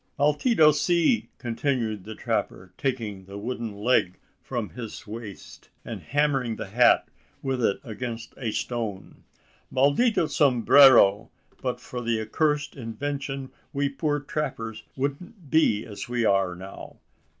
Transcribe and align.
"Maldito 0.17 0.71
sea!" 0.71 1.29
continued 1.37 2.05
the 2.05 2.15
trapper, 2.15 2.73
taking 2.75 3.25
the 3.25 3.37
wooden 3.37 3.75
leg 3.75 4.17
from 4.41 4.69
his 4.69 5.05
waist, 5.05 5.69
and 5.85 6.01
hammering 6.01 6.55
the 6.55 6.69
hat 6.69 7.07
with 7.43 7.63
it 7.63 7.79
against 7.83 8.33
a 8.35 8.49
stone 8.49 9.23
"maldito 9.71 10.25
sombrero! 10.25 11.29
but 11.61 11.79
for 11.79 12.01
that 12.01 12.19
accursed 12.19 12.75
invention, 12.75 13.51
we 13.73 13.89
poor 13.89 14.19
trappers 14.19 14.81
wouldn't 14.95 15.51
be 15.51 15.85
as 15.85 16.09
we 16.09 16.25
are 16.25 16.55
now. 16.55 16.97